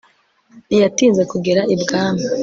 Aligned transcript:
ntinyatinze 0.67 1.23
kugera 1.31 1.61
i 1.73 1.75
bwami 1.81 2.23